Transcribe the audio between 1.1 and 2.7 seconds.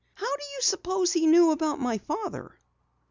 he knew about my father?"